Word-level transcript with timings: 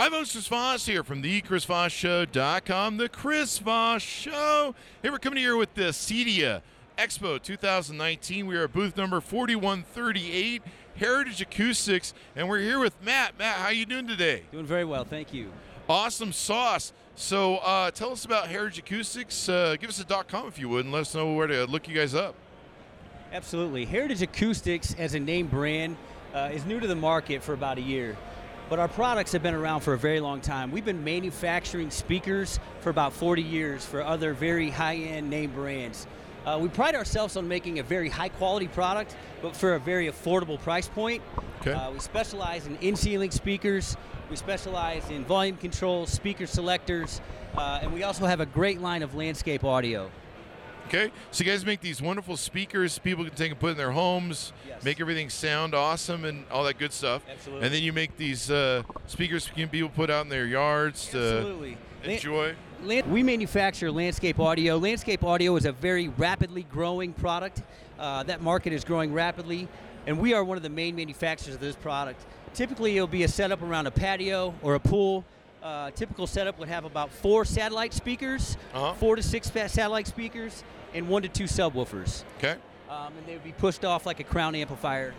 Hi, 0.00 0.08
folks. 0.08 0.32
Chris 0.32 0.46
Voss 0.46 0.86
here 0.86 1.04
from 1.04 1.20
the 1.20 1.42
ChrisVossShow.com. 1.42 2.96
The 2.96 3.10
Chris 3.10 3.58
Voss 3.58 4.00
Show. 4.00 4.74
Hey, 5.02 5.10
we're 5.10 5.18
coming 5.18 5.38
here 5.38 5.58
with 5.58 5.74
the 5.74 5.92
CEDIA 5.92 6.62
Expo 6.96 7.42
2019. 7.42 8.46
We 8.46 8.56
are 8.56 8.64
at 8.64 8.72
booth 8.72 8.96
number 8.96 9.20
4138, 9.20 10.62
Heritage 10.96 11.42
Acoustics, 11.42 12.14
and 12.34 12.48
we're 12.48 12.60
here 12.60 12.78
with 12.78 12.94
Matt. 13.04 13.38
Matt, 13.38 13.56
how 13.56 13.66
are 13.66 13.72
you 13.74 13.84
doing 13.84 14.06
today? 14.06 14.44
Doing 14.50 14.64
very 14.64 14.86
well, 14.86 15.04
thank 15.04 15.34
you. 15.34 15.52
Awesome 15.86 16.32
sauce. 16.32 16.94
So, 17.14 17.58
uh, 17.58 17.90
tell 17.90 18.12
us 18.12 18.24
about 18.24 18.48
Heritage 18.48 18.78
Acoustics. 18.78 19.50
Uh, 19.50 19.76
give 19.78 19.90
us 19.90 20.00
a 20.00 20.04
dot 20.06 20.28
com 20.28 20.48
if 20.48 20.58
you 20.58 20.70
would, 20.70 20.86
and 20.86 20.94
let 20.94 21.02
us 21.02 21.14
know 21.14 21.34
where 21.34 21.46
to 21.46 21.66
look 21.66 21.86
you 21.86 21.94
guys 21.94 22.14
up. 22.14 22.34
Absolutely. 23.34 23.84
Heritage 23.84 24.22
Acoustics, 24.22 24.94
as 24.94 25.12
a 25.12 25.20
name 25.20 25.46
brand, 25.46 25.98
uh, 26.32 26.48
is 26.54 26.64
new 26.64 26.80
to 26.80 26.86
the 26.86 26.96
market 26.96 27.42
for 27.42 27.52
about 27.52 27.76
a 27.76 27.82
year. 27.82 28.16
But 28.70 28.78
our 28.78 28.86
products 28.86 29.32
have 29.32 29.42
been 29.42 29.56
around 29.56 29.80
for 29.80 29.94
a 29.94 29.98
very 29.98 30.20
long 30.20 30.40
time. 30.40 30.70
We've 30.70 30.84
been 30.84 31.02
manufacturing 31.02 31.90
speakers 31.90 32.60
for 32.82 32.90
about 32.90 33.12
40 33.12 33.42
years 33.42 33.84
for 33.84 34.00
other 34.00 34.32
very 34.32 34.70
high 34.70 34.94
end 34.94 35.28
name 35.28 35.50
brands. 35.50 36.06
Uh, 36.46 36.56
we 36.62 36.68
pride 36.68 36.94
ourselves 36.94 37.36
on 37.36 37.48
making 37.48 37.80
a 37.80 37.82
very 37.82 38.08
high 38.08 38.28
quality 38.28 38.68
product, 38.68 39.16
but 39.42 39.56
for 39.56 39.74
a 39.74 39.80
very 39.80 40.06
affordable 40.06 40.58
price 40.62 40.86
point. 40.86 41.20
Okay. 41.60 41.72
Uh, 41.72 41.90
we 41.90 41.98
specialize 41.98 42.68
in 42.68 42.76
in 42.76 42.94
ceiling 42.94 43.32
speakers, 43.32 43.96
we 44.30 44.36
specialize 44.36 45.10
in 45.10 45.24
volume 45.24 45.56
control, 45.56 46.06
speaker 46.06 46.46
selectors, 46.46 47.20
uh, 47.56 47.80
and 47.82 47.92
we 47.92 48.04
also 48.04 48.24
have 48.24 48.38
a 48.38 48.46
great 48.46 48.80
line 48.80 49.02
of 49.02 49.16
landscape 49.16 49.64
audio. 49.64 50.08
Okay, 50.86 51.12
so 51.30 51.44
you 51.44 51.50
guys 51.50 51.64
make 51.64 51.80
these 51.80 52.02
wonderful 52.02 52.36
speakers 52.36 52.98
people 52.98 53.24
can 53.24 53.34
take 53.34 53.50
and 53.52 53.60
put 53.60 53.70
in 53.72 53.76
their 53.76 53.92
homes, 53.92 54.52
Yes. 54.66 54.82
make 54.82 55.00
everything 55.00 55.30
sound 55.30 55.74
awesome 55.74 56.24
and 56.24 56.44
all 56.50 56.64
that 56.64 56.78
good 56.78 56.92
stuff. 56.92 57.22
Absolutely. 57.30 57.64
And 57.64 57.74
then 57.74 57.82
you 57.82 57.92
make 57.92 58.16
these 58.16 58.50
uh, 58.50 58.82
speakers 59.06 59.48
can 59.54 59.68
people 59.68 59.88
put 59.90 60.10
out 60.10 60.24
in 60.24 60.28
their 60.28 60.46
yards 60.46 61.06
to 61.10 61.18
Absolutely. 61.18 61.78
Enjoy. 62.04 62.54
We 63.06 63.22
manufacture 63.22 63.92
landscape 63.92 64.40
audio. 64.40 64.78
Landscape 64.78 65.22
audio 65.22 65.54
is 65.56 65.66
a 65.66 65.72
very 65.72 66.08
rapidly 66.08 66.62
growing 66.62 67.12
product. 67.12 67.62
Uh, 67.98 68.22
that 68.22 68.40
market 68.40 68.72
is 68.72 68.84
growing 68.84 69.12
rapidly, 69.12 69.68
and 70.06 70.18
we 70.18 70.32
are 70.32 70.42
one 70.42 70.56
of 70.56 70.62
the 70.62 70.70
main 70.70 70.96
manufacturers 70.96 71.54
of 71.54 71.60
this 71.60 71.76
product. 71.76 72.24
Typically, 72.54 72.96
it'll 72.96 73.06
be 73.06 73.22
a 73.22 73.28
setup 73.28 73.60
around 73.62 73.86
a 73.86 73.90
patio 73.90 74.54
or 74.62 74.74
a 74.74 74.80
pool. 74.80 75.24
Uh, 75.62 75.90
typical 75.90 76.26
setup 76.26 76.58
would 76.58 76.68
have 76.68 76.84
about 76.86 77.10
four 77.10 77.44
satellite 77.44 77.92
speakers, 77.92 78.56
Uh-huh. 78.72 78.94
four 78.94 79.14
to 79.16 79.22
six 79.22 79.50
satellite 79.50 80.06
speakers, 80.06 80.64
and 80.94 81.06
one 81.08 81.20
to 81.22 81.28
two 81.28 81.44
subwoofers. 81.44 82.24
Okay, 82.38 82.56
Um, 82.88 83.12
and 83.18 83.26
they 83.26 83.34
would 83.34 83.44
be 83.44 83.52
pushed 83.52 83.84
off 83.84 84.06
like 84.06 84.20
a 84.20 84.24
crown 84.24 84.54
amplifier. 84.54 85.12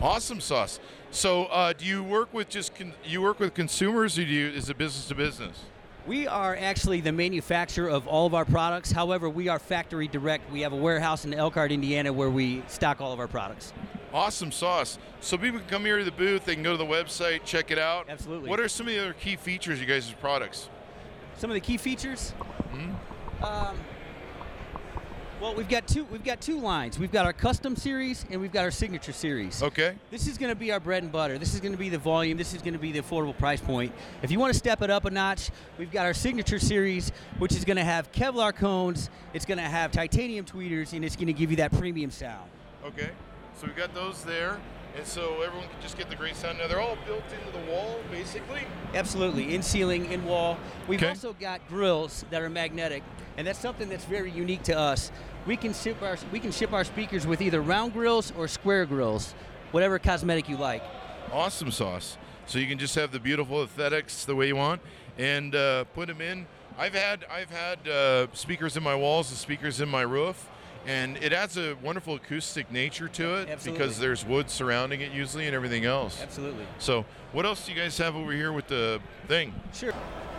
awesome 0.00 0.40
sauce. 0.40 0.78
So, 1.10 1.46
uh, 1.46 1.72
do 1.72 1.84
you 1.84 2.04
work 2.04 2.32
with 2.32 2.48
just 2.48 2.74
con- 2.76 2.94
you 3.04 3.20
work 3.20 3.40
with 3.40 3.52
consumers, 3.52 4.16
or 4.16 4.24
do 4.24 4.30
you 4.30 4.48
is 4.48 4.70
it 4.70 4.78
business 4.78 5.06
to 5.08 5.14
business? 5.16 5.64
We 6.06 6.26
are 6.26 6.56
actually 6.56 7.00
the 7.02 7.12
manufacturer 7.12 7.90
of 7.90 8.06
all 8.06 8.26
of 8.26 8.34
our 8.34 8.44
products. 8.46 8.92
However, 8.92 9.28
we 9.28 9.48
are 9.48 9.58
factory 9.58 10.06
direct. 10.08 10.50
We 10.52 10.60
have 10.60 10.72
a 10.72 10.76
warehouse 10.76 11.24
in 11.24 11.34
Elkhart, 11.34 11.72
Indiana, 11.72 12.12
where 12.12 12.30
we 12.30 12.62
stock 12.68 13.00
all 13.00 13.12
of 13.12 13.18
our 13.18 13.28
products. 13.28 13.72
Awesome 14.12 14.50
sauce. 14.52 14.98
So 15.20 15.38
people 15.38 15.60
can 15.60 15.68
come 15.68 15.84
here 15.84 15.98
to 15.98 16.04
the 16.04 16.10
booth. 16.10 16.44
They 16.44 16.54
can 16.54 16.62
go 16.62 16.72
to 16.72 16.76
the 16.76 16.84
website, 16.84 17.44
check 17.44 17.70
it 17.70 17.78
out. 17.78 18.06
Absolutely. 18.08 18.50
What 18.50 18.60
are 18.60 18.68
some 18.68 18.88
of 18.88 18.92
the 18.92 19.00
other 19.00 19.12
key 19.12 19.36
features 19.36 19.80
of 19.80 19.88
you 19.88 19.94
guys' 19.94 20.12
products? 20.20 20.68
Some 21.36 21.50
of 21.50 21.54
the 21.54 21.60
key 21.60 21.76
features. 21.76 22.34
Um, 23.42 23.76
well, 25.40 25.54
we've 25.54 25.68
got 25.70 25.88
two. 25.88 26.04
We've 26.04 26.22
got 26.22 26.42
two 26.42 26.60
lines. 26.60 26.98
We've 26.98 27.10
got 27.10 27.24
our 27.24 27.32
custom 27.32 27.74
series 27.74 28.26
and 28.30 28.42
we've 28.42 28.52
got 28.52 28.64
our 28.64 28.70
signature 28.70 29.12
series. 29.12 29.62
Okay. 29.62 29.94
This 30.10 30.26
is 30.26 30.36
going 30.36 30.50
to 30.50 30.54
be 30.54 30.70
our 30.70 30.80
bread 30.80 31.02
and 31.02 31.10
butter. 31.10 31.38
This 31.38 31.54
is 31.54 31.60
going 31.60 31.72
to 31.72 31.78
be 31.78 31.88
the 31.88 31.96
volume. 31.96 32.36
This 32.36 32.52
is 32.52 32.60
going 32.60 32.74
to 32.74 32.78
be 32.78 32.92
the 32.92 33.00
affordable 33.00 33.36
price 33.38 33.60
point. 33.60 33.94
If 34.22 34.30
you 34.30 34.38
want 34.38 34.52
to 34.52 34.58
step 34.58 34.82
it 34.82 34.90
up 34.90 35.06
a 35.06 35.10
notch, 35.10 35.50
we've 35.78 35.90
got 35.90 36.04
our 36.04 36.12
signature 36.12 36.58
series, 36.58 37.10
which 37.38 37.52
is 37.52 37.64
going 37.64 37.78
to 37.78 37.84
have 37.84 38.12
Kevlar 38.12 38.54
cones. 38.54 39.08
It's 39.32 39.46
going 39.46 39.56
to 39.56 39.64
have 39.64 39.92
titanium 39.92 40.44
tweeters, 40.44 40.92
and 40.92 41.06
it's 41.06 41.16
going 41.16 41.28
to 41.28 41.32
give 41.32 41.50
you 41.50 41.56
that 41.56 41.72
premium 41.72 42.10
sound. 42.10 42.50
Okay. 42.84 43.08
So 43.60 43.66
we've 43.66 43.76
got 43.76 43.92
those 43.94 44.24
there, 44.24 44.58
and 44.96 45.06
so 45.06 45.42
everyone 45.42 45.68
can 45.68 45.82
just 45.82 45.98
get 45.98 46.08
the 46.08 46.16
great 46.16 46.34
sound. 46.34 46.56
Now 46.56 46.66
they're 46.66 46.80
all 46.80 46.96
built 47.04 47.24
into 47.30 47.58
the 47.58 47.70
wall, 47.70 47.98
basically. 48.10 48.62
Absolutely, 48.94 49.54
in 49.54 49.62
ceiling, 49.62 50.10
in 50.10 50.24
wall. 50.24 50.56
We've 50.88 50.98
Okay. 50.98 51.10
also 51.10 51.34
got 51.34 51.60
grills 51.68 52.24
that 52.30 52.40
are 52.40 52.48
magnetic, 52.48 53.02
and 53.36 53.46
that's 53.46 53.58
something 53.58 53.90
that's 53.90 54.06
very 54.06 54.30
unique 54.30 54.62
to 54.62 54.78
us. 54.78 55.12
We 55.46 55.58
can 55.58 55.74
ship 55.74 56.00
our 56.00 56.16
we 56.32 56.40
can 56.40 56.52
ship 56.52 56.72
our 56.72 56.84
speakers 56.84 57.26
with 57.26 57.42
either 57.42 57.60
round 57.60 57.92
grills 57.92 58.32
or 58.34 58.48
square 58.48 58.86
grills, 58.86 59.34
whatever 59.72 59.98
cosmetic 59.98 60.48
you 60.48 60.56
like. 60.56 60.82
Awesome 61.30 61.70
sauce. 61.70 62.16
So 62.46 62.58
you 62.58 62.66
can 62.66 62.78
just 62.78 62.94
have 62.94 63.12
the 63.12 63.20
beautiful 63.20 63.62
aesthetics 63.62 64.24
the 64.24 64.34
way 64.34 64.46
you 64.46 64.56
want, 64.56 64.80
and 65.18 65.54
uh, 65.54 65.84
put 65.84 66.08
them 66.08 66.22
in. 66.22 66.46
I've 66.78 66.94
had 66.94 67.26
I've 67.30 67.50
had 67.50 67.86
uh, 67.86 68.26
speakers 68.32 68.78
in 68.78 68.82
my 68.82 68.94
walls 68.94 69.28
and 69.28 69.36
speakers 69.38 69.82
in 69.82 69.88
my 69.90 70.00
roof, 70.02 70.48
and 70.86 71.16
it 71.18 71.32
adds 71.32 71.56
a 71.56 71.74
wonderful 71.82 72.14
acoustic 72.14 72.70
nature 72.72 73.08
to 73.08 73.36
it 73.36 73.48
Absolutely. 73.48 73.78
because 73.78 73.98
there's 73.98 74.24
wood 74.24 74.50
surrounding 74.50 75.00
it 75.00 75.12
usually 75.12 75.46
and 75.46 75.54
everything 75.54 75.84
else. 75.84 76.20
Absolutely. 76.22 76.64
So 76.78 77.04
what 77.32 77.44
else 77.44 77.66
do 77.66 77.72
you 77.72 77.78
guys 77.78 77.96
have 77.98 78.16
over 78.16 78.32
here 78.32 78.52
with 78.52 78.68
the 78.68 79.00
thing? 79.28 79.54
Sure. 79.74 79.92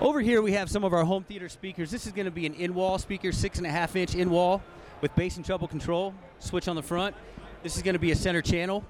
Over 0.00 0.20
here 0.20 0.42
we 0.42 0.52
have 0.52 0.70
some 0.70 0.84
of 0.84 0.92
our 0.92 1.04
home 1.04 1.24
theater 1.24 1.48
speakers. 1.48 1.90
This 1.90 2.06
is 2.06 2.12
going 2.12 2.24
to 2.24 2.32
be 2.32 2.46
an 2.46 2.54
in-wall 2.54 2.98
speaker, 2.98 3.30
six 3.30 3.58
and 3.58 3.66
a 3.66 3.70
half 3.70 3.94
inch 3.94 4.14
in-wall 4.14 4.62
with 5.00 5.14
bass 5.14 5.36
and 5.36 5.44
treble 5.44 5.68
control. 5.68 6.14
Switch 6.38 6.66
on 6.66 6.76
the 6.76 6.82
front. 6.82 7.14
This 7.62 7.76
is 7.76 7.82
going 7.82 7.94
to 7.94 8.00
be 8.00 8.10
a 8.10 8.16
center 8.16 8.42
channel. 8.42 8.84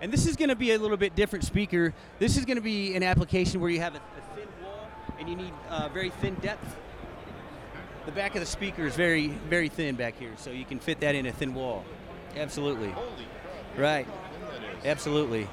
And 0.00 0.10
this 0.10 0.26
is 0.26 0.34
going 0.34 0.48
to 0.48 0.56
be 0.56 0.72
a 0.72 0.78
little 0.78 0.96
bit 0.96 1.14
different 1.14 1.44
speaker. 1.44 1.92
This 2.18 2.38
is 2.38 2.46
going 2.46 2.56
to 2.56 2.62
be 2.62 2.94
an 2.96 3.02
application 3.02 3.60
where 3.60 3.70
you 3.70 3.80
have 3.80 3.94
a, 3.94 3.98
a 3.98 4.36
thin 4.36 4.48
wall 4.64 4.88
and 5.18 5.28
you 5.28 5.36
need 5.36 5.52
uh, 5.68 5.88
very 5.90 6.10
thin 6.10 6.34
depth. 6.36 6.76
The 8.06 8.12
back 8.12 8.34
of 8.34 8.40
the 8.40 8.46
speaker 8.46 8.86
is 8.86 8.96
very, 8.96 9.28
very 9.28 9.68
thin 9.68 9.94
back 9.94 10.18
here, 10.18 10.32
so 10.38 10.50
you 10.50 10.64
can 10.64 10.78
fit 10.78 11.00
that 11.00 11.14
in 11.14 11.26
a 11.26 11.32
thin 11.32 11.54
wall. 11.54 11.84
Absolutely. 12.34 12.88
Holy 12.90 13.26
crap! 13.74 13.78
Right. 13.78 14.08
Absolutely. 14.84 15.46